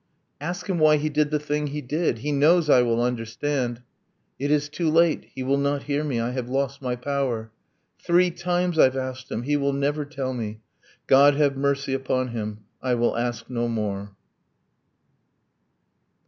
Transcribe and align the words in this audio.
'Ask 0.41 0.67
him 0.67 0.79
why 0.79 0.97
he 0.97 1.09
did 1.09 1.29
the 1.29 1.37
thing 1.37 1.67
he 1.67 1.79
did! 1.79 2.17
He 2.17 2.31
knows 2.31 2.71
I 2.71 2.81
will 2.81 3.03
understand!' 3.03 3.83
'It 4.39 4.49
is 4.49 4.67
too 4.67 4.89
late: 4.89 5.27
He 5.35 5.43
will 5.43 5.59
not 5.59 5.83
hear 5.83 6.03
me: 6.03 6.19
I 6.19 6.31
have 6.31 6.49
lost 6.49 6.81
my 6.81 6.95
power.' 6.95 7.51
'Three 8.03 8.31
times 8.31 8.79
I've 8.79 8.97
asked 8.97 9.29
him! 9.31 9.43
He 9.43 9.55
will 9.57 9.73
never 9.73 10.03
tell 10.05 10.33
me. 10.33 10.59
God 11.05 11.35
have 11.35 11.55
mercy 11.55 11.93
upon 11.93 12.29
him. 12.29 12.61
I 12.81 12.95
will 12.95 13.15
ask 13.15 13.47
no 13.47 13.67
more.' 13.67 14.15